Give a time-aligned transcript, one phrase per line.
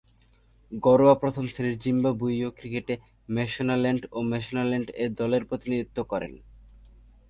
[0.83, 2.95] ঘরোয়া প্রথম-শ্রেণীর জিম্বাবুয়ীয় ক্রিকেটে
[3.29, 6.33] ম্যাশোনাল্যান্ড ও ম্যাশোনাল্যান্ড এ-দলের প্রতিনিধিত্ব করেন।